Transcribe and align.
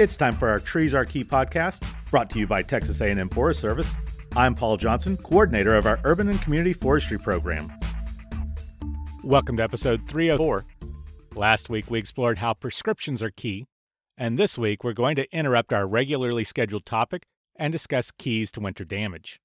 It's 0.00 0.16
time 0.16 0.32
for 0.32 0.48
our 0.48 0.58
Trees 0.58 0.94
Are 0.94 1.04
Key 1.04 1.24
podcast, 1.24 1.84
brought 2.10 2.30
to 2.30 2.38
you 2.38 2.46
by 2.46 2.62
Texas 2.62 3.02
A&M 3.02 3.28
Forest 3.28 3.60
Service. 3.60 3.96
I'm 4.34 4.54
Paul 4.54 4.78
Johnson, 4.78 5.18
coordinator 5.18 5.76
of 5.76 5.84
our 5.84 6.00
Urban 6.04 6.30
and 6.30 6.40
Community 6.40 6.72
Forestry 6.72 7.18
program. 7.18 7.70
Welcome 9.22 9.58
to 9.58 9.62
episode 9.62 10.08
304. 10.08 10.64
Last 11.34 11.68
week 11.68 11.90
we 11.90 11.98
explored 11.98 12.38
how 12.38 12.54
prescriptions 12.54 13.22
are 13.22 13.30
key, 13.30 13.66
and 14.16 14.38
this 14.38 14.56
week 14.56 14.82
we're 14.82 14.94
going 14.94 15.16
to 15.16 15.30
interrupt 15.36 15.70
our 15.70 15.86
regularly 15.86 16.44
scheduled 16.44 16.86
topic 16.86 17.26
and 17.56 17.70
discuss 17.70 18.10
keys 18.10 18.50
to 18.52 18.60
winter 18.60 18.86
damage. 18.86 19.38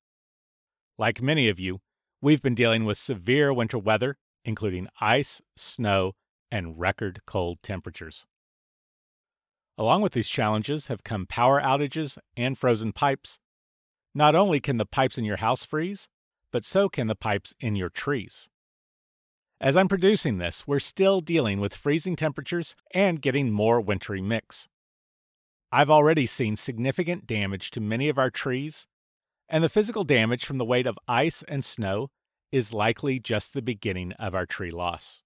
Like 0.97 1.21
many 1.21 1.49
of 1.49 1.59
you, 1.59 1.81
we've 2.21 2.41
been 2.41 2.55
dealing 2.55 2.85
with 2.85 2.97
severe 2.97 3.51
winter 3.51 3.77
weather, 3.77 4.15
including 4.45 4.87
ice, 5.01 5.41
snow, 5.57 6.13
and 6.49 6.79
record 6.79 7.19
cold 7.27 7.57
temperatures. 7.61 8.25
Along 9.77 10.01
with 10.01 10.13
these 10.13 10.29
challenges 10.29 10.87
have 10.87 11.03
come 11.03 11.25
power 11.25 11.61
outages 11.61 12.17
and 12.37 12.57
frozen 12.57 12.93
pipes. 12.93 13.39
Not 14.13 14.35
only 14.35 14.59
can 14.59 14.77
the 14.77 14.85
pipes 14.85 15.17
in 15.17 15.25
your 15.25 15.37
house 15.37 15.65
freeze, 15.65 16.07
but 16.51 16.63
so 16.63 16.87
can 16.87 17.07
the 17.07 17.15
pipes 17.15 17.53
in 17.59 17.75
your 17.75 17.89
trees. 17.89 18.47
As 19.59 19.75
I'm 19.75 19.87
producing 19.87 20.37
this, 20.37 20.65
we're 20.65 20.79
still 20.79 21.19
dealing 21.19 21.59
with 21.59 21.75
freezing 21.75 22.15
temperatures 22.15 22.75
and 22.93 23.21
getting 23.21 23.51
more 23.51 23.81
wintry 23.81 24.21
mix. 24.21 24.67
I've 25.71 25.89
already 25.89 26.25
seen 26.25 26.55
significant 26.55 27.27
damage 27.27 27.71
to 27.71 27.81
many 27.81 28.07
of 28.07 28.17
our 28.17 28.29
trees, 28.29 28.87
and 29.49 29.63
the 29.63 29.69
physical 29.69 30.03
damage 30.03 30.45
from 30.45 30.57
the 30.57 30.65
weight 30.65 30.87
of 30.87 30.97
ice 31.07 31.43
and 31.47 31.65
snow 31.65 32.09
is 32.51 32.73
likely 32.73 33.19
just 33.19 33.53
the 33.53 33.61
beginning 33.61 34.13
of 34.13 34.33
our 34.33 34.45
tree 34.45 34.71
loss. 34.71 35.23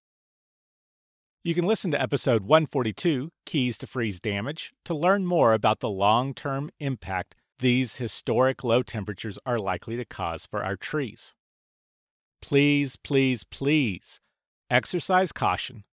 You 1.41 1.55
can 1.55 1.63
listen 1.65 1.89
to 1.91 2.01
episode 2.01 2.43
142, 2.43 3.31
Keys 3.45 3.77
to 3.77 3.87
Freeze 3.87 4.19
Damage, 4.19 4.73
to 4.83 4.93
learn 4.93 5.25
more 5.25 5.53
about 5.53 5.79
the 5.79 5.89
long 5.89 6.33
term 6.33 6.69
impact 6.79 7.33
these 7.59 7.95
historic 7.95 8.61
low 8.61 8.83
temperatures 8.83 9.39
are 9.45 9.57
likely 9.57 9.95
to 9.95 10.03
cause 10.03 10.45
for 10.45 10.65
our 10.65 10.75
trees. 10.75 11.33
Please, 12.41 12.97
please, 12.97 13.45
please 13.45 14.19
exercise 14.69 15.31
caution. 15.31 15.85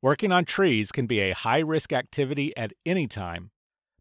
Working 0.00 0.32
on 0.32 0.46
trees 0.46 0.90
can 0.90 1.06
be 1.06 1.20
a 1.20 1.34
high 1.34 1.60
risk 1.60 1.92
activity 1.92 2.56
at 2.56 2.72
any 2.86 3.06
time, 3.06 3.50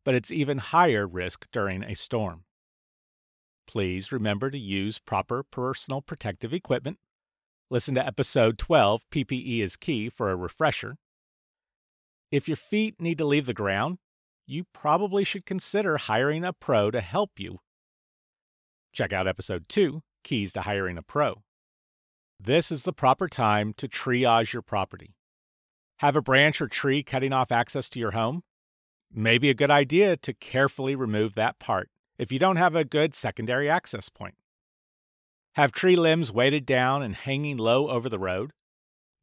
but 0.06 0.16
it's 0.16 0.32
even 0.32 0.58
higher 0.58 1.06
risk 1.06 1.48
during 1.52 1.84
a 1.84 1.96
storm. 1.98 2.46
Please 3.68 4.14
remember 4.14 4.50
to 4.50 4.58
use 4.58 5.00
proper 5.00 5.44
personal 5.44 6.02
protective 6.02 6.54
equipment 6.54 6.98
Listen 7.70 7.96
to 7.96 8.06
episode 8.06 8.58
12, 8.58 9.04
PPE 9.12 9.60
is 9.60 9.76
Key, 9.76 10.08
for 10.08 10.32
a 10.32 10.38
refresher. 10.38 10.96
If 12.32 12.48
your 12.48 12.56
feet 12.56 13.02
need 13.02 13.18
to 13.18 13.26
leave 13.26 13.46
the 13.46 13.54
ground, 13.54 13.98
you 14.46 14.64
probably 14.74 15.26
should 15.26 15.46
consider 15.46 15.98
hiring 15.98 16.46
a 16.46 16.54
pro 16.54 16.92
to 16.92 17.02
help 17.02 17.32
you. 17.38 17.60
Check 18.94 19.12
out 19.12 19.28
episode 19.28 19.66
2, 19.68 20.02
Keys 20.24 20.54
to 20.54 20.62
Hiring 20.62 20.98
a 20.98 21.02
Pro. 21.02 21.44
This 22.40 22.72
is 22.72 22.84
the 22.84 22.94
proper 22.94 23.28
time 23.28 23.74
to 23.74 23.90
triage 23.90 24.54
your 24.54 24.62
property. 24.62 25.18
Have 25.98 26.16
a 26.16 26.22
branch 26.22 26.62
or 26.62 26.68
tree 26.68 27.04
cutting 27.04 27.34
off 27.34 27.52
access 27.52 27.90
to 27.90 28.00
your 28.00 28.12
home? 28.12 28.44
Maybe 29.14 29.50
a 29.50 29.54
good 29.54 29.72
idea 29.72 30.16
to 30.16 30.34
carefully 30.34 30.96
remove 30.96 31.36
that 31.36 31.60
part 31.60 31.90
if 32.18 32.32
you 32.32 32.40
don't 32.40 32.56
have 32.56 32.76
a 32.76 32.86
good 32.86 33.14
secondary 33.14 33.70
access 33.70 34.08
point. 34.08 34.36
Have 35.58 35.72
tree 35.72 35.96
limbs 35.96 36.32
weighted 36.32 36.68
down 36.68 37.02
and 37.02 37.16
hanging 37.16 37.58
low 37.58 37.90
over 37.90 38.10
the 38.10 38.20
road? 38.20 38.52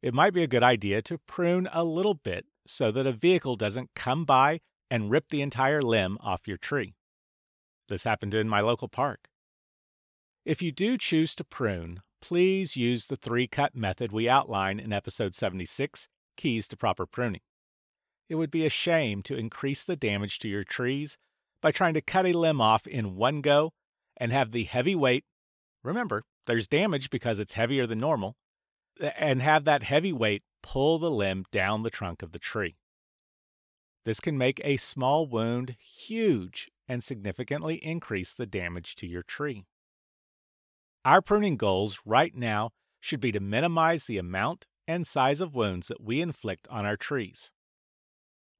It 0.01 0.13
might 0.13 0.33
be 0.33 0.43
a 0.43 0.47
good 0.47 0.63
idea 0.63 1.01
to 1.03 1.17
prune 1.17 1.69
a 1.71 1.85
little 1.85 2.13
bit 2.13 2.45
so 2.67 2.91
that 2.91 3.07
a 3.07 3.13
vehicle 3.13 3.55
doesn't 3.55 3.95
come 3.95 4.25
by 4.25 4.59
and 4.91 5.09
rip 5.09 5.29
the 5.29 5.41
entire 5.41 5.81
limb 5.81 6.17
off 6.19 6.45
your 6.45 6.57
tree. 6.57 6.95
This 7.87 8.03
happened 8.03 8.33
in 8.33 8.49
my 8.49 8.59
local 8.59 8.89
park. 8.89 9.29
If 10.43 10.61
you 10.61 10.73
do 10.73 10.97
choose 10.97 11.35
to 11.35 11.45
prune, 11.45 12.01
please 12.21 12.75
use 12.75 13.05
the 13.05 13.15
three 13.15 13.47
cut 13.47 13.73
method 13.73 14.11
we 14.11 14.27
outline 14.27 14.77
in 14.77 14.91
episode 14.91 15.33
76 15.33 16.09
Keys 16.35 16.67
to 16.67 16.75
Proper 16.75 17.05
Pruning. 17.05 17.43
It 18.27 18.35
would 18.35 18.51
be 18.51 18.65
a 18.65 18.69
shame 18.69 19.23
to 19.23 19.37
increase 19.37 19.85
the 19.85 19.95
damage 19.95 20.39
to 20.39 20.49
your 20.49 20.65
trees 20.65 21.17
by 21.61 21.71
trying 21.71 21.93
to 21.93 22.01
cut 22.01 22.25
a 22.25 22.33
limb 22.33 22.59
off 22.59 22.85
in 22.85 23.15
one 23.15 23.39
go 23.39 23.71
and 24.17 24.33
have 24.33 24.51
the 24.51 24.65
heavy 24.65 24.95
weight 24.95 25.23
Remember, 25.85 26.23
there's 26.47 26.67
damage 26.67 27.11
because 27.11 27.37
it's 27.37 27.53
heavier 27.53 27.85
than 27.85 27.99
normal, 27.99 28.35
and 28.99 29.41
have 29.41 29.65
that 29.65 29.83
heavy 29.83 30.11
weight 30.11 30.43
pull 30.63 30.97
the 30.97 31.11
limb 31.11 31.45
down 31.51 31.83
the 31.83 31.91
trunk 31.91 32.23
of 32.23 32.31
the 32.31 32.39
tree. 32.39 32.75
This 34.03 34.19
can 34.19 34.37
make 34.37 34.59
a 34.63 34.77
small 34.77 35.27
wound 35.27 35.75
huge 35.79 36.71
and 36.87 37.03
significantly 37.03 37.75
increase 37.83 38.33
the 38.33 38.45
damage 38.45 38.95
to 38.95 39.07
your 39.07 39.23
tree. 39.23 39.65
Our 41.03 41.21
pruning 41.21 41.55
goals 41.55 41.99
right 42.03 42.35
now 42.35 42.71
should 42.99 43.19
be 43.19 43.31
to 43.31 43.39
minimize 43.39 44.05
the 44.05 44.17
amount 44.17 44.65
and 44.87 45.05
size 45.05 45.39
of 45.39 45.55
wounds 45.55 45.87
that 45.87 46.01
we 46.01 46.19
inflict 46.19 46.67
on 46.69 46.85
our 46.85 46.97
trees. 46.97 47.51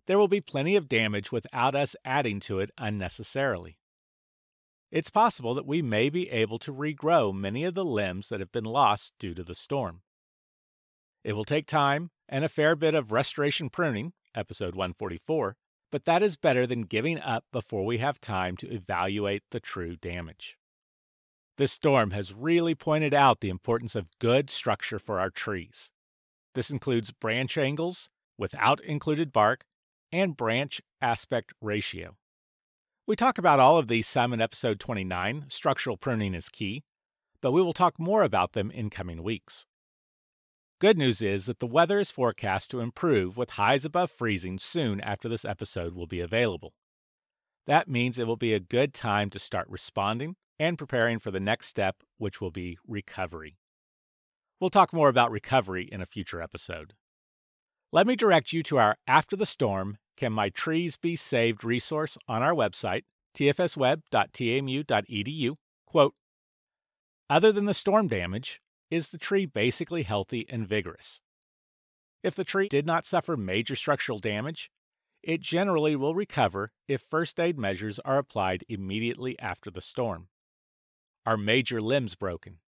There 0.05 0.19
will 0.19 0.27
be 0.27 0.41
plenty 0.41 0.75
of 0.75 0.87
damage 0.87 1.31
without 1.31 1.75
us 1.75 1.95
adding 2.05 2.39
to 2.41 2.59
it 2.59 2.69
unnecessarily 2.77 3.77
it's 4.95 5.09
possible 5.09 5.53
that 5.53 5.67
we 5.67 5.81
may 5.81 6.09
be 6.09 6.29
able 6.29 6.57
to 6.57 6.73
regrow 6.73 7.33
many 7.35 7.65
of 7.65 7.73
the 7.73 7.83
limbs 7.83 8.29
that 8.29 8.39
have 8.39 8.53
been 8.53 8.63
lost 8.63 9.11
due 9.19 9.33
to 9.33 9.43
the 9.43 9.53
storm. 9.53 10.03
It 11.21 11.33
will 11.33 11.43
take 11.43 11.67
time 11.67 12.11
and 12.29 12.45
a 12.45 12.49
fair 12.49 12.77
bit 12.77 12.95
of 12.95 13.11
restoration 13.11 13.69
pruning, 13.69 14.13
episode 14.33 14.73
144, 14.73 15.57
but 15.91 16.05
that 16.05 16.23
is 16.23 16.37
better 16.37 16.65
than 16.65 16.83
giving 16.83 17.19
up 17.19 17.43
before 17.51 17.83
we 17.83 17.97
have 17.97 18.21
time 18.21 18.55
to 18.55 18.73
evaluate 18.73 19.43
the 19.51 19.59
true 19.59 19.97
damage. 19.97 20.55
This 21.57 21.73
storm 21.73 22.11
has 22.11 22.33
really 22.33 22.73
pointed 22.73 23.13
out 23.13 23.41
the 23.41 23.49
importance 23.49 23.95
of 23.95 24.17
good 24.19 24.49
structure 24.49 24.97
for 24.97 25.19
our 25.19 25.29
trees. 25.29 25.91
This 26.53 26.69
includes 26.69 27.11
branch 27.11 27.57
angles 27.57 28.07
without 28.37 28.79
included 28.79 29.33
bark 29.33 29.65
and 30.13 30.37
branch 30.37 30.81
aspect 31.01 31.51
ratio. 31.59 32.15
We 33.07 33.15
talk 33.15 33.37
about 33.37 33.59
all 33.59 33.77
of 33.77 33.87
these 33.87 34.07
some 34.07 34.33
in 34.33 34.41
episode 34.41 34.79
29 34.79 35.45
Structural 35.49 35.95
Pruning 35.95 36.33
is 36.33 36.49
Key, 36.49 36.83
but 37.39 37.51
we 37.51 37.61
will 37.61 37.71
talk 37.71 37.99
more 37.99 38.23
about 38.23 38.53
them 38.53 38.71
in 38.71 38.89
coming 38.89 39.21
weeks. 39.21 39.67
Good 40.79 40.97
news 40.97 41.21
is 41.21 41.45
that 41.45 41.59
the 41.59 41.67
weather 41.67 41.99
is 41.99 42.09
forecast 42.09 42.71
to 42.71 42.79
improve 42.79 43.37
with 43.37 43.51
highs 43.51 43.85
above 43.85 44.09
freezing 44.09 44.57
soon 44.57 44.99
after 45.01 45.29
this 45.29 45.45
episode 45.45 45.93
will 45.93 46.07
be 46.07 46.19
available. 46.19 46.73
That 47.67 47.87
means 47.87 48.17
it 48.17 48.25
will 48.25 48.37
be 48.37 48.55
a 48.55 48.59
good 48.59 48.91
time 48.91 49.29
to 49.29 49.39
start 49.39 49.69
responding 49.69 50.35
and 50.57 50.75
preparing 50.75 51.19
for 51.19 51.29
the 51.29 51.39
next 51.39 51.67
step, 51.67 51.97
which 52.17 52.41
will 52.41 52.49
be 52.49 52.79
recovery. 52.87 53.59
We'll 54.59 54.71
talk 54.71 54.91
more 54.91 55.09
about 55.09 55.29
recovery 55.29 55.87
in 55.91 56.01
a 56.01 56.07
future 56.07 56.41
episode. 56.41 56.95
Let 57.91 58.07
me 58.07 58.15
direct 58.15 58.51
you 58.51 58.63
to 58.63 58.79
our 58.79 58.97
After 59.05 59.35
the 59.35 59.45
Storm 59.45 59.99
can 60.15 60.33
My 60.33 60.49
Trees 60.49 60.97
Be 60.97 61.15
Saved 61.15 61.63
resource 61.63 62.17
on 62.27 62.43
our 62.43 62.53
website, 62.53 63.03
tfsweb.tamu.edu. 63.35 65.55
Quote, 65.85 66.15
Other 67.29 67.51
than 67.51 67.65
the 67.65 67.73
storm 67.73 68.07
damage, 68.07 68.61
is 68.89 69.09
the 69.09 69.17
tree 69.17 69.45
basically 69.45 70.03
healthy 70.03 70.45
and 70.49 70.65
vigorous? 70.67 71.21
If 72.23 72.35
the 72.35 72.43
tree 72.43 72.67
did 72.67 72.87
not 72.87 73.05
suffer 73.05 73.37
major 73.37 73.75
structural 73.75 74.17
damage, 74.17 74.71
it 75.21 75.41
generally 75.41 75.95
will 75.95 76.15
recover 76.15 76.71
if 76.87 77.01
first 77.01 77.39
aid 77.39 77.57
measures 77.57 77.99
are 77.99 78.17
applied 78.17 78.63
immediately 78.67 79.37
after 79.39 79.69
the 79.69 79.81
storm. 79.81 80.29
Are 81.25 81.37
major 81.37 81.81
limbs 81.81 82.15
broken? 82.15 82.59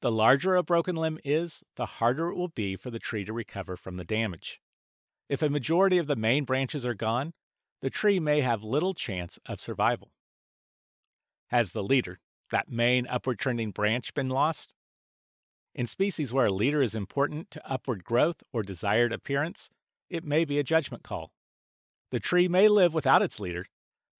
The 0.00 0.10
larger 0.10 0.56
a 0.56 0.62
broken 0.62 0.96
limb 0.96 1.18
is, 1.24 1.62
the 1.76 1.86
harder 1.86 2.30
it 2.30 2.34
will 2.34 2.48
be 2.48 2.76
for 2.76 2.90
the 2.90 2.98
tree 2.98 3.26
to 3.26 3.32
recover 3.32 3.76
from 3.76 3.98
the 3.98 4.04
damage. 4.04 4.61
If 5.32 5.40
a 5.40 5.48
majority 5.48 5.96
of 5.96 6.08
the 6.08 6.14
main 6.14 6.44
branches 6.44 6.84
are 6.84 6.92
gone, 6.92 7.32
the 7.80 7.88
tree 7.88 8.20
may 8.20 8.42
have 8.42 8.62
little 8.62 8.92
chance 8.92 9.38
of 9.46 9.62
survival. 9.62 10.12
Has 11.48 11.72
the 11.72 11.82
leader, 11.82 12.20
that 12.50 12.70
main 12.70 13.06
upward 13.06 13.38
trending 13.38 13.70
branch, 13.70 14.12
been 14.12 14.28
lost? 14.28 14.74
In 15.74 15.86
species 15.86 16.34
where 16.34 16.44
a 16.44 16.52
leader 16.52 16.82
is 16.82 16.94
important 16.94 17.50
to 17.52 17.66
upward 17.66 18.04
growth 18.04 18.42
or 18.52 18.62
desired 18.62 19.10
appearance, 19.10 19.70
it 20.10 20.22
may 20.22 20.44
be 20.44 20.58
a 20.58 20.62
judgment 20.62 21.02
call. 21.02 21.32
The 22.10 22.20
tree 22.20 22.46
may 22.46 22.68
live 22.68 22.92
without 22.92 23.22
its 23.22 23.40
leader, 23.40 23.64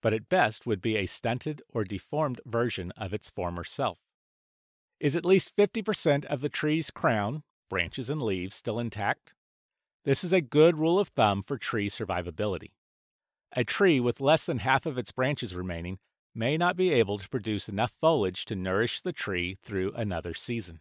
but 0.01 0.15
at 0.15 0.31
best 0.31 0.65
would 0.65 0.81
be 0.81 0.97
a 0.97 1.05
stunted 1.05 1.61
or 1.69 1.85
deformed 1.85 2.41
version 2.47 2.91
of 2.97 3.13
its 3.13 3.29
former 3.29 3.65
self. 3.65 3.99
Is 4.99 5.15
at 5.15 5.27
least 5.27 5.55
50% 5.59 6.25
of 6.25 6.41
the 6.41 6.49
tree's 6.49 6.91
crown, 6.91 7.43
branches, 7.69 8.09
and 8.09 8.23
leaves 8.23 8.57
still 8.57 8.79
intact? 8.79 9.35
This 10.05 10.25
is 10.25 10.33
a 10.33 10.41
good 10.41 10.79
rule 10.79 10.99
of 10.99 11.09
thumb 11.09 11.45
for 11.45 11.57
tree 11.57 11.89
survivability. 11.89 12.71
A 13.55 13.63
tree 13.63 14.01
with 14.01 14.21
less 14.21 14.45
than 14.47 14.59
half 14.59 14.85
of 14.85 14.99
its 14.99 15.13
branches 15.13 15.55
remaining 15.55 16.01
may 16.35 16.57
not 16.57 16.77
be 16.77 16.93
able 16.93 17.19
to 17.19 17.29
produce 17.29 17.69
enough 17.69 17.93
foliage 18.01 18.45
to 18.47 18.57
nourish 18.57 19.01
the 19.01 19.13
tree 19.13 19.59
through 19.63 19.93
another 19.93 20.35
season. 20.35 20.81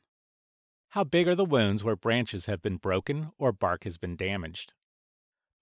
How 0.89 1.03
big 1.03 1.27
are 1.27 1.35
the 1.35 1.45
wounds 1.45 1.83
where 1.83 1.95
branches 1.95 2.47
have 2.47 2.63
been 2.63 2.77
broken 2.77 3.31
or 3.37 3.51
bark 3.51 3.83
has 3.83 3.97
been 3.97 4.15
damaged? 4.15 4.73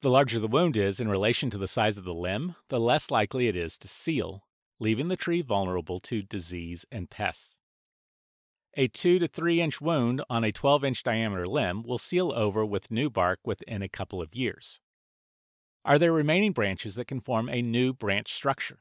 The 0.02 0.10
larger 0.10 0.40
the 0.40 0.48
wound 0.48 0.78
is 0.78 1.02
in 1.02 1.10
relation 1.10 1.50
to 1.50 1.58
the 1.58 1.68
size 1.68 1.98
of 1.98 2.06
the 2.06 2.14
limb, 2.14 2.56
the 2.70 2.80
less 2.80 3.12
likely 3.12 3.50
it 3.50 3.58
is 3.58 3.78
to 3.80 3.90
seal, 3.90 4.46
leaving 4.80 5.10
the 5.10 5.18
tree 5.18 5.42
vulnerable 5.42 6.00
to 6.00 6.22
disease 6.22 6.86
and 6.90 7.10
pests. 7.10 7.59
A 8.76 8.88
2 8.88 9.20
to 9.20 9.28
3 9.28 9.62
inch 9.62 9.82
wound 9.82 10.24
on 10.30 10.44
a 10.44 10.52
12 10.52 10.84
inch 10.84 11.04
diameter 11.04 11.46
limb 11.46 11.84
will 11.84 11.98
seal 11.98 12.32
over 12.32 12.66
with 12.66 12.92
new 12.92 13.10
bark 13.10 13.40
within 13.44 13.82
a 13.82 13.90
couple 13.90 14.22
of 14.22 14.36
years. 14.36 14.80
Are 15.84 15.98
there 15.98 16.14
remaining 16.14 16.52
branches 16.52 16.96
that 16.96 17.08
can 17.08 17.20
form 17.20 17.50
a 17.50 17.62
new 17.62 17.94
branch 17.94 18.32
structure? 18.32 18.80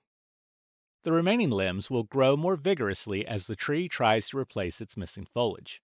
The 1.05 1.13
remaining 1.13 1.51
limbs 1.51 1.91
will 1.91 2.03
grow 2.03 2.37
more 2.37 2.57
vigorously 2.57 3.27
as 3.27 3.47
the 3.47 3.57
tree 3.57 3.89
tries 3.89 4.29
to 4.29 4.39
replace 4.39 4.81
its 4.81 4.97
missing 4.97 5.25
foliage. 5.25 5.81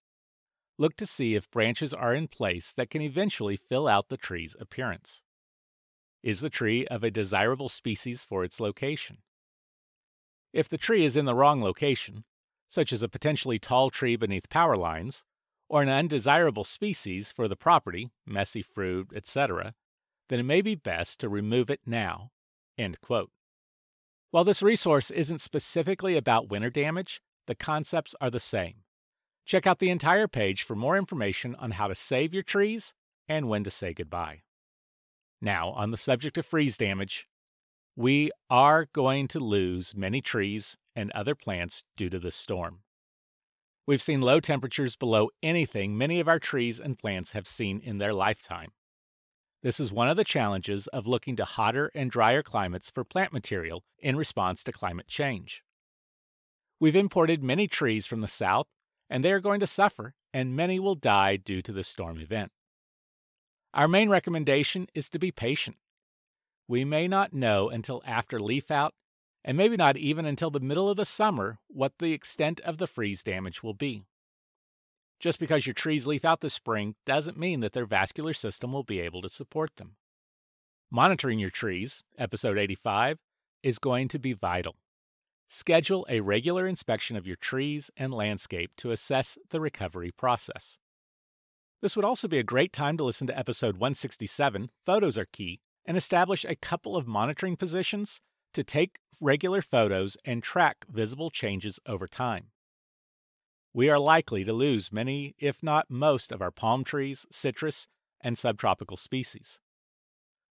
Look 0.77 0.97
to 0.97 1.06
see 1.06 1.35
if 1.35 1.51
branches 1.51 1.95
are 1.95 2.15
in 2.15 2.29
place 2.29 2.73
that 2.73 2.91
can 2.91 3.01
eventually 3.01 3.56
fill 3.56 3.87
out 3.87 4.09
the 4.09 4.17
tree's 4.17 4.56
appearance. 4.59 5.23
Is 6.23 6.41
the 6.41 6.51
tree 6.51 6.87
of 6.89 7.05
a 7.05 7.11
desirable 7.11 7.69
species 7.69 8.25
for 8.25 8.45
its 8.45 8.59
location? 8.59 9.19
If 10.53 10.69
the 10.69 10.79
tree 10.79 11.05
is 11.05 11.17
in 11.17 11.27
the 11.27 11.35
wrong 11.35 11.62
location, 11.62 12.25
such 12.69 12.93
as 12.93 13.02
a 13.02 13.08
potentially 13.08 13.58
tall 13.58 13.90
tree 13.90 14.16
beneath 14.16 14.49
power 14.49 14.76
lines, 14.76 15.25
or 15.69 15.82
an 15.82 15.88
undesirable 15.88 16.64
species 16.64 17.32
for 17.32 17.49
the 17.49 17.56
property, 17.56 18.11
messy 18.26 18.62
fruit, 18.62 19.11
etc., 19.14 19.75
then 20.28 20.40
it 20.40 20.44
may 20.44 20.62
be 20.62 20.75
best 20.75 21.20
to 21.20 21.28
remove 21.28 21.70
it 21.70 21.81
now. 21.87 22.31
While 24.31 24.44
this 24.44 24.62
resource 24.62 25.11
isn't 25.11 25.40
specifically 25.40 26.16
about 26.16 26.49
winter 26.49 26.70
damage, 26.70 27.20
the 27.46 27.55
concepts 27.55 28.14
are 28.20 28.31
the 28.31 28.40
same. 28.40 28.84
Check 29.44 29.67
out 29.67 29.78
the 29.78 29.90
entire 29.90 30.26
page 30.26 30.62
for 30.62 30.75
more 30.75 30.96
information 30.96 31.55
on 31.56 31.72
how 31.72 31.88
to 31.88 31.94
save 31.94 32.32
your 32.32 32.43
trees 32.43 32.94
and 33.28 33.49
when 33.49 33.64
to 33.64 33.70
say 33.70 33.93
goodbye. 33.93 34.43
Now, 35.40 35.70
on 35.70 35.90
the 35.90 35.96
subject 35.96 36.38
of 36.38 36.46
freeze 36.46 36.78
damage, 36.78 37.28
we 37.94 38.31
are 38.49 38.87
going 38.93 39.28
to 39.28 39.38
lose 39.38 39.94
many 39.94 40.20
trees 40.20 40.76
and 40.94 41.11
other 41.12 41.35
plants 41.35 41.85
due 41.96 42.11
to 42.11 42.19
this 42.19 42.37
storm. 42.37 42.81
We've 43.87 44.02
seen 44.02 44.23
low 44.23 44.41
temperatures 44.41 44.96
below 44.96 45.31
anything 45.43 45.99
many 45.99 46.20
of 46.20 46.29
our 46.29 46.38
trees 46.38 46.81
and 46.81 46.99
plants 46.99 47.32
have 47.32 47.46
seen 47.46 47.81
in 47.81 47.99
their 47.99 48.14
lifetime. 48.14 48.73
This 49.62 49.81
is 49.81 49.93
one 49.93 50.08
of 50.08 50.17
the 50.17 50.25
challenges 50.25 50.87
of 50.88 51.06
looking 51.06 51.37
to 51.37 51.44
hotter 51.44 51.91
and 51.94 52.11
drier 52.11 52.43
climates 52.43 52.91
for 52.91 53.05
plant 53.05 53.32
material 53.32 53.82
in 53.99 54.17
response 54.17 54.62
to 54.64 54.73
climate 54.73 55.06
change. 55.06 55.62
We've 56.81 56.96
imported 56.96 57.43
many 57.43 57.67
trees 57.67 58.06
from 58.06 58.20
the 58.20 58.29
south, 58.29 58.67
and 59.08 59.25
they 59.25 59.32
are 59.32 59.41
going 59.41 59.61
to 59.61 59.67
suffer, 59.67 60.14
and 60.32 60.56
many 60.56 60.79
will 60.79 60.94
die 60.94 61.37
due 61.37 61.62
to 61.62 61.73
this 61.73 61.88
storm 61.88 62.19
event. 62.20 62.52
Our 63.73 63.88
main 63.88 64.08
recommendation 64.08 64.87
is 64.94 65.08
to 65.11 65.19
be 65.19 65.32
patient. 65.32 65.76
We 66.69 66.85
may 66.85 67.08
not 67.08 67.32
know 67.32 67.69
until 67.69 68.02
after 68.06 68.38
leaf 68.38 68.70
out, 68.70 68.94
and 69.44 69.56
maybe 69.56 69.76
not 69.76 69.96
even 69.96 70.25
until 70.25 70.50
the 70.50 70.61
middle 70.61 70.88
of 70.88 70.96
the 70.96 71.05
summer, 71.05 71.58
what 71.69 71.93
the 71.99 72.12
extent 72.12 72.61
of 72.61 72.79
the 72.79 72.87
freeze 72.87 73.23
damage 73.23 73.62
will 73.62 73.75
be. 73.75 74.02
Just 75.20 75.38
because 75.38 75.67
your 75.67 75.75
trees 75.75 76.06
leaf 76.06 76.25
out 76.25 76.41
this 76.41 76.55
spring 76.55 76.96
doesn't 77.06 77.38
mean 77.38 77.61
that 77.61 77.73
their 77.73 77.87
vascular 77.87 78.32
system 78.32 78.73
will 78.73 78.82
be 78.82 79.00
able 79.00 79.23
to 79.23 79.29
support 79.29 79.76
them. 79.76 79.96
Monitoring 80.91 81.38
your 81.38 81.50
trees, 81.50 82.02
episode 82.19 82.58
85, 82.58 83.19
is 83.62 83.79
going 83.79 84.08
to 84.08 84.19
be 84.19 84.32
vital. 84.32 84.76
Schedule 85.49 86.06
a 86.08 86.20
regular 86.20 86.67
inspection 86.67 87.17
of 87.17 87.26
your 87.26 87.37
trees 87.37 87.91
and 87.96 88.12
landscape 88.12 88.73
to 88.79 88.91
assess 88.91 89.38
the 89.50 89.61
recovery 89.61 90.11
process. 90.11 90.79
This 91.82 91.96
would 91.96 92.05
also 92.05 92.29
be 92.29 92.38
a 92.38 92.43
great 92.43 92.73
time 92.73 92.96
to 92.96 93.05
listen 93.05 93.26
to 93.26 93.38
episode 93.38 93.76
167, 93.76 94.70
Photos 94.87 95.19
Are 95.19 95.26
Key, 95.26 95.61
and 95.85 95.96
establish 95.96 96.44
a 96.44 96.56
couple 96.56 96.96
of 96.96 97.06
monitoring 97.06 97.56
positions 97.56 98.20
to 98.55 98.64
take 98.64 99.00
regular 99.20 99.62
photos 99.62 100.16
and 100.25 100.43
track 100.43 100.84
visible 100.88 101.31
changes 101.31 101.78
over 101.87 102.06
time 102.06 102.50
we 103.76 103.90
are 103.90 103.99
likely 103.99 104.44
to 104.44 104.52
lose 104.52 104.93
many, 104.93 105.34
if 105.37 105.61
not 105.61 105.90
most, 105.90 106.31
of 106.31 106.40
our 106.40 106.52
palm 106.52 106.84
trees, 106.84 107.26
citrus, 107.32 107.88
and 108.20 108.38
subtropical 108.38 108.96
species. 108.96 109.58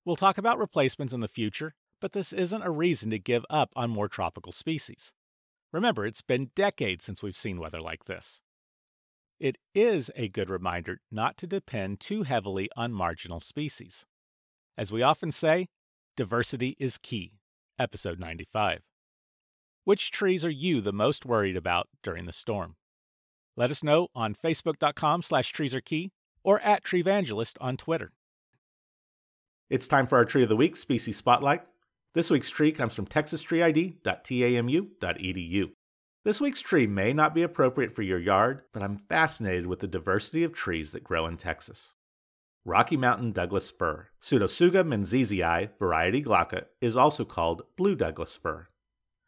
We'll 0.04 0.18
talk 0.18 0.38
about 0.38 0.60
replacements 0.60 1.14
in 1.14 1.22
the 1.22 1.30
future, 1.30 1.74
but 2.02 2.12
this 2.12 2.34
isn't 2.34 2.66
a 2.66 2.70
reason 2.70 3.10
to 3.12 3.18
give 3.18 3.46
up 3.50 3.72
on 3.78 3.90
more 3.90 4.10
tropical 4.10 4.52
species. 4.52 5.14
Remember, 5.72 6.06
it's 6.06 6.22
been 6.22 6.52
decades 6.54 7.06
since 7.06 7.24
we've 7.24 7.38
seen 7.38 7.62
weather 7.62 7.80
like 7.80 8.06
this. 8.06 8.42
It 9.40 9.58
is 9.74 10.12
a 10.18 10.28
good 10.28 10.50
reminder 10.50 11.00
not 11.10 11.38
to 11.38 11.48
depend 11.48 12.02
too 12.02 12.24
heavily 12.24 12.70
on 12.76 12.92
marginal 12.92 13.40
species. 13.40 14.06
As 14.78 14.92
we 14.92 15.02
often 15.02 15.32
say, 15.32 15.70
diversity 16.18 16.76
is 16.78 16.98
key. 16.98 17.40
Episode 17.80 18.20
95. 18.20 18.82
Which 19.84 20.12
trees 20.12 20.46
are 20.46 20.50
you 20.50 20.80
the 20.80 20.94
most 20.94 21.26
worried 21.26 21.58
about 21.58 21.90
during 22.04 22.26
the 22.26 22.32
storm? 22.32 22.76
Let 23.58 23.72
us 23.72 23.84
know 23.84 24.10
on 24.16 24.36
facebook.com 24.36 25.24
slash 25.24 25.52
treesarekey 25.52 26.12
or 26.44 26.60
at 26.62 26.84
treevangelist 26.84 27.58
on 27.60 27.78
Twitter. 27.78 28.12
It's 29.70 29.88
time 29.88 30.08
for 30.08 30.18
our 30.18 30.26
Tree 30.26 30.44
of 30.44 30.50
the 30.50 30.56
Week 30.56 30.76
Species 30.76 31.18
Spotlight. 31.18 31.64
This 32.14 32.30
week's 32.30 32.52
tree 32.52 32.72
comes 32.72 32.94
from 32.94 33.08
texastreeid.tamu.edu. 33.08 35.72
This 36.24 36.40
week's 36.40 36.62
tree 36.62 36.88
may 36.88 37.12
not 37.12 37.34
be 37.34 37.42
appropriate 37.42 37.94
for 37.94 38.04
your 38.04 38.20
yard, 38.20 38.62
but 38.72 38.84
I'm 38.84 38.98
fascinated 38.98 39.68
with 39.68 39.80
the 39.80 39.88
diversity 39.88 40.44
of 40.44 40.54
trees 40.54 40.92
that 40.92 41.04
grow 41.04 41.26
in 41.26 41.38
Texas. 41.38 41.94
Rocky 42.66 42.96
Mountain 42.96 43.34
Douglas 43.34 43.72
fir, 43.72 44.08
Pseudotsuga 44.22 44.86
menziesii 44.88 45.68
variety 45.78 46.24
glauca, 46.24 46.64
is 46.80 46.96
also 46.96 47.26
called 47.26 47.64
blue 47.76 47.94
Douglas 47.94 48.38
fir. 48.38 48.70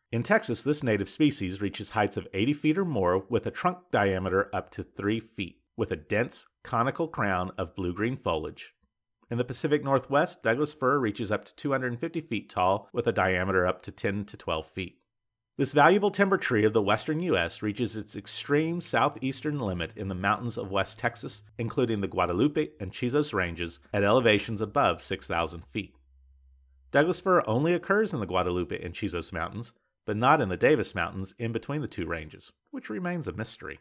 In 0.10 0.24
Texas, 0.24 0.64
this 0.64 0.84
native 0.84 1.10
species 1.10 1.60
reaches 1.60 1.90
heights 1.90 2.16
of 2.16 2.30
80 2.34 2.54
feet 2.54 2.78
or 2.78 2.86
more 2.86 3.26
with 3.28 3.46
a 3.46 3.52
trunk 3.52 3.80
diameter 3.92 4.50
up 4.54 4.70
to 4.72 4.84
3 4.84 5.20
feet, 5.20 5.58
with 5.76 5.92
a 5.92 5.98
dense, 5.98 6.48
conical 6.64 7.10
crown 7.10 7.52
of 7.58 7.76
blue 7.76 7.94
green 7.94 8.16
foliage. 8.16 8.74
In 9.30 9.38
the 9.38 9.44
Pacific 9.44 9.84
Northwest, 9.84 10.42
Douglas 10.42 10.74
fir 10.74 10.98
reaches 10.98 11.30
up 11.30 11.44
to 11.44 11.56
250 11.56 12.22
feet 12.22 12.50
tall 12.50 12.88
with 12.94 13.06
a 13.06 13.12
diameter 13.12 13.68
up 13.68 13.82
to 13.82 13.92
10 13.92 14.24
to 14.26 14.38
12 14.38 14.66
feet. 14.66 15.00
This 15.58 15.72
valuable 15.72 16.12
timber 16.12 16.38
tree 16.38 16.66
of 16.66 16.74
the 16.74 16.82
western 16.82 17.22
U.S. 17.22 17.62
reaches 17.62 17.96
its 17.96 18.14
extreme 18.14 18.82
southeastern 18.82 19.58
limit 19.58 19.94
in 19.96 20.10
the 20.10 20.16
mountains 20.16 20.58
of 20.58 20.70
West 20.70 21.00
Texas, 21.00 21.44
including 21.58 22.02
the 22.02 22.10
Guadalupe 22.10 22.72
and 22.78 22.92
Chisos 22.92 23.34
ranges 23.34 23.80
at 23.94 24.04
elevations 24.04 24.60
above 24.60 25.02
6,000 25.02 25.66
feet. 25.66 25.96
Douglas 26.92 27.22
fir 27.22 27.42
only 27.48 27.74
occurs 27.74 28.14
in 28.14 28.20
the 28.20 28.26
Guadalupe 28.26 28.84
and 28.84 28.94
Chisos 28.94 29.32
mountains, 29.32 29.72
but 30.06 30.18
not 30.18 30.42
in 30.42 30.50
the 30.50 30.58
Davis 30.58 30.94
Mountains 30.94 31.34
in 31.40 31.54
between 31.54 31.80
the 31.80 31.88
two 31.88 32.06
ranges, 32.06 32.52
which 32.72 32.90
remains 32.90 33.26
a 33.26 33.32
mystery. 33.32 33.80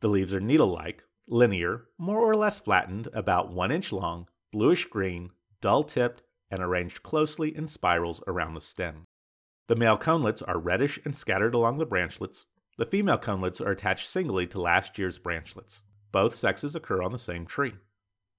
The 0.00 0.08
leaves 0.08 0.32
are 0.32 0.40
needle 0.40 0.72
like, 0.72 1.04
linear, 1.28 1.82
more 1.98 2.20
or 2.20 2.34
less 2.34 2.60
flattened, 2.60 3.08
about 3.12 3.52
one 3.52 3.70
inch 3.70 3.92
long, 3.92 4.26
bluish 4.52 4.86
green, 4.86 5.32
dull 5.60 5.84
tipped, 5.84 6.22
and 6.50 6.60
arranged 6.60 7.02
closely 7.02 7.54
in 7.54 7.66
spirals 7.66 8.22
around 8.26 8.54
the 8.54 8.62
stem. 8.62 9.06
The 9.66 9.76
male 9.76 9.96
conelets 9.96 10.42
are 10.42 10.58
reddish 10.58 11.00
and 11.04 11.16
scattered 11.16 11.54
along 11.54 11.78
the 11.78 11.86
branchlets. 11.86 12.44
The 12.76 12.84
female 12.84 13.16
conelets 13.16 13.60
are 13.60 13.70
attached 13.70 14.08
singly 14.08 14.46
to 14.48 14.60
last 14.60 14.98
year's 14.98 15.18
branchlets. 15.18 15.82
Both 16.12 16.34
sexes 16.34 16.74
occur 16.74 17.02
on 17.02 17.12
the 17.12 17.18
same 17.18 17.46
tree. 17.46 17.74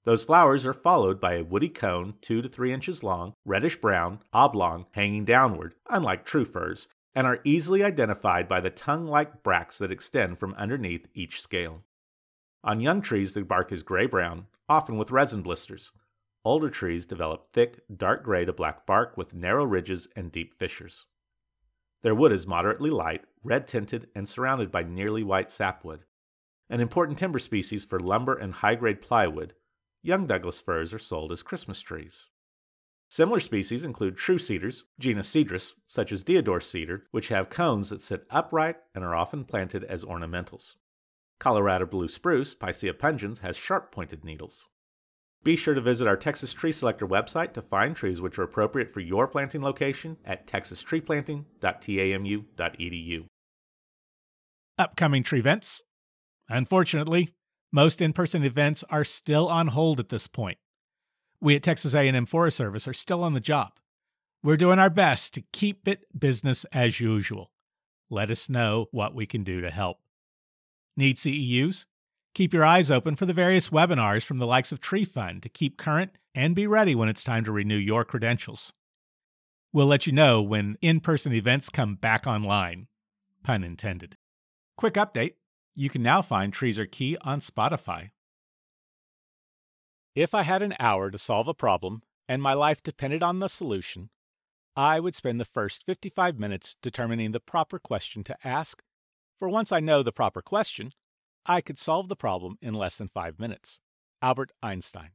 Those 0.04 0.24
flowers 0.24 0.68
are 0.68 0.74
followed 0.74 1.20
by 1.20 1.34
a 1.34 1.44
woody 1.44 1.70
cone 1.70 2.14
2 2.22 2.44
to 2.44 2.50
3 2.50 2.72
inches 2.72 3.02
long, 3.02 3.34
reddish 3.44 3.82
brown, 3.82 4.20
oblong, 4.34 4.86
hanging 4.92 5.26
downward, 5.26 5.74
unlike 5.90 6.26
true 6.26 6.46
firs, 6.46 6.88
and 7.16 7.26
are 7.26 7.40
easily 7.44 7.84
identified 7.84 8.48
by 8.48 8.62
the 8.62 8.70
tongue 8.70 9.08
like 9.08 9.42
bracts 9.42 9.80
that 9.80 9.92
extend 9.92 10.38
from 10.38 10.54
underneath 10.54 11.08
each 11.16 11.42
scale. 11.42 11.82
On 12.64 12.80
young 12.82 13.02
trees, 13.02 13.34
the 13.34 13.42
bark 13.42 13.72
is 13.72 13.82
gray 13.82 14.06
brown, 14.06 14.46
often 14.70 14.96
with 14.96 15.12
resin 15.12 15.42
blisters. 15.42 15.92
Older 16.44 16.70
trees 16.70 17.08
develop 17.08 17.52
thick, 17.52 17.80
dark 17.96 18.24
gray 18.24 18.46
to 18.46 18.54
black 18.54 18.86
bark 18.86 19.18
with 19.18 19.34
narrow 19.34 19.66
ridges 19.66 20.08
and 20.16 20.32
deep 20.32 20.54
fissures. 20.54 21.08
Their 22.06 22.14
wood 22.14 22.32
is 22.32 22.46
moderately 22.46 22.92
light, 22.92 23.24
red 23.44 23.66
tinted, 23.66 24.10
and 24.14 24.30
surrounded 24.30 24.70
by 24.70 24.84
nearly 24.84 25.24
white 25.24 25.50
sapwood. 25.50 26.02
An 26.70 26.80
important 26.80 27.18
timber 27.18 27.40
species 27.40 27.84
for 27.84 28.00
lumber 28.00 28.36
and 28.36 28.54
high 28.54 28.76
grade 28.76 29.02
plywood, 29.02 29.56
young 30.04 30.28
Douglas 30.28 30.62
firs 30.62 30.94
are 30.94 31.00
sold 31.00 31.32
as 31.32 31.42
Christmas 31.42 31.82
trees. 31.82 32.30
Similar 33.10 33.40
species 33.40 33.84
include 33.84 34.18
true 34.18 34.38
cedars, 34.38 34.84
genus 35.00 35.28
Cedrus, 35.28 35.74
such 35.88 36.12
as 36.12 36.24
Deodar 36.24 36.62
cedar, 36.62 37.08
which 37.10 37.30
have 37.30 37.50
cones 37.50 37.90
that 37.90 38.04
sit 38.04 38.28
upright 38.30 38.76
and 38.94 39.04
are 39.04 39.16
often 39.16 39.44
planted 39.44 39.84
as 39.84 40.06
ornamentals. 40.06 40.76
Colorado 41.40 41.88
blue 41.88 42.08
spruce, 42.08 42.54
Picea 42.54 42.94
pungens, 42.94 43.40
has 43.40 43.58
sharp 43.58 43.92
pointed 43.92 44.24
needles. 44.24 44.68
Be 45.46 45.56
sure 45.56 45.74
to 45.76 45.80
visit 45.80 46.08
our 46.08 46.18
Texas 46.18 46.54
Tree 46.56 46.72
Selector 46.72 47.08
website 47.08 47.54
to 47.54 47.62
find 47.62 47.96
trees 47.96 48.20
which 48.20 48.40
are 48.40 48.44
appropriate 48.44 48.92
for 48.92 49.00
your 49.00 49.28
planting 49.28 49.62
location 49.62 50.18
at 50.26 50.48
texastreeplanting.tamu.edu. 50.48 53.26
Upcoming 54.80 55.24
tree 55.24 55.40
events. 55.40 55.84
Unfortunately, 56.50 57.36
most 57.72 58.02
in 58.02 58.12
person 58.12 58.44
events 58.44 58.84
are 58.90 59.06
still 59.06 59.48
on 59.48 59.68
hold 59.68 60.00
at 60.00 60.10
this 60.10 60.26
point. 60.26 60.58
We 61.40 61.56
at 61.56 61.62
Texas 61.62 61.94
A&M 61.94 62.26
Forest 62.26 62.58
Service 62.58 62.88
are 62.88 62.94
still 62.94 63.24
on 63.24 63.36
the 63.36 63.40
job. 63.40 63.74
We're 64.42 64.58
doing 64.58 64.80
our 64.80 64.90
best 64.90 65.36
to 65.36 65.44
keep 65.54 65.88
it 65.88 66.06
business 66.18 66.66
as 66.72 67.00
usual. 67.00 67.52
Let 68.10 68.32
us 68.32 68.50
know 68.50 68.88
what 68.90 69.14
we 69.14 69.28
can 69.28 69.44
do 69.44 69.62
to 69.62 69.70
help. 69.70 70.00
Need 70.98 71.18
CEUs? 71.18 71.86
Keep 72.36 72.54
your 72.54 72.66
eyes 72.66 72.92
open 72.92 73.16
for 73.16 73.26
the 73.26 73.32
various 73.32 73.70
webinars 73.70 74.24
from 74.24 74.40
the 74.40 74.46
likes 74.46 74.74
of 74.74 74.82
Tree 74.82 75.06
Fund 75.06 75.42
to 75.42 75.48
keep 75.48 75.78
current 75.78 76.12
and 76.36 76.54
be 76.54 76.68
ready 76.68 76.94
when 76.94 77.08
it's 77.08 77.24
time 77.24 77.46
to 77.46 77.52
renew 77.52 77.78
your 77.78 78.04
credentials. 78.04 78.74
We'll 79.72 79.86
let 79.86 80.06
you 80.06 80.12
know 80.12 80.42
when 80.42 80.78
in 80.82 81.00
person 81.00 81.32
events 81.32 81.70
come 81.70 81.96
back 81.96 82.28
online. 82.28 82.88
Pun 83.42 83.64
intended. 83.64 84.18
Quick 84.76 84.96
update 84.96 85.36
you 85.76 85.90
can 85.90 86.04
now 86.04 86.22
find 86.22 86.52
Trees 86.52 86.78
Are 86.78 86.86
Key 86.86 87.18
on 87.22 87.40
Spotify. 87.40 88.12
If 90.14 90.34
I 90.34 90.44
had 90.44 90.62
an 90.62 90.76
hour 90.78 91.12
to 91.12 91.18
solve 91.18 91.48
a 91.48 91.54
problem 91.54 92.04
and 92.28 92.42
my 92.42 92.54
life 92.54 92.84
depended 92.84 93.24
on 93.24 93.40
the 93.40 93.48
solution, 93.48 94.10
I 94.76 95.00
would 95.00 95.16
spend 95.16 95.40
the 95.40 95.46
first 95.46 95.86
55 95.86 96.38
minutes 96.38 96.76
determining 96.82 97.32
the 97.32 97.40
proper 97.40 97.80
question 97.80 98.26
to 98.26 98.36
ask. 98.44 98.82
For 99.40 99.48
once 99.48 99.72
I 99.72 99.80
know 99.80 100.04
the 100.04 100.12
proper 100.12 100.42
question, 100.42 100.92
I 101.46 101.62
could 101.62 101.78
solve 101.78 102.08
the 102.08 102.16
problem 102.16 102.58
in 102.62 102.74
less 102.74 102.98
than 102.98 103.08
five 103.08 103.40
minutes. 103.40 103.80
Albert 104.22 104.52
Einstein. 104.64 105.10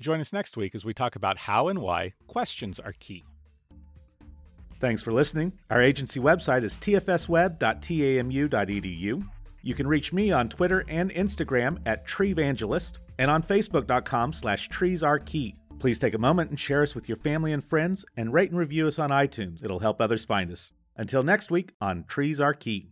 Join 0.00 0.20
us 0.20 0.32
next 0.32 0.56
week 0.56 0.74
as 0.74 0.84
we 0.84 0.94
talk 0.94 1.16
about 1.16 1.38
how 1.38 1.68
and 1.68 1.80
why 1.80 2.14
questions 2.26 2.80
are 2.80 2.94
key. 2.98 3.24
Thanks 4.80 5.02
for 5.02 5.12
listening. 5.12 5.52
Our 5.68 5.82
agency 5.82 6.20
website 6.20 6.62
is 6.62 6.78
tfsweb.tamu.edu. 6.78 9.28
You 9.62 9.74
can 9.74 9.86
reach 9.86 10.12
me 10.12 10.32
on 10.32 10.48
Twitter 10.48 10.84
and 10.88 11.12
Instagram 11.12 11.78
at 11.84 12.06
Treevangelist 12.06 12.98
and 13.18 13.30
on 13.30 13.42
Facebook.com 13.42 14.32
slash 14.32 14.70
treesarekey. 14.70 15.56
Please 15.78 15.98
take 15.98 16.14
a 16.14 16.18
moment 16.18 16.48
and 16.48 16.58
share 16.58 16.82
us 16.82 16.94
with 16.94 17.08
your 17.08 17.18
family 17.18 17.52
and 17.52 17.62
friends 17.62 18.06
and 18.16 18.32
rate 18.32 18.50
and 18.50 18.58
review 18.58 18.86
us 18.86 18.98
on 18.98 19.10
iTunes. 19.10 19.62
It'll 19.62 19.80
help 19.80 20.00
others 20.00 20.24
find 20.24 20.50
us. 20.50 20.72
Until 20.96 21.22
next 21.22 21.50
week 21.50 21.74
on 21.80 22.04
Trees 22.04 22.40
Are 22.40 22.54
Key. 22.54 22.90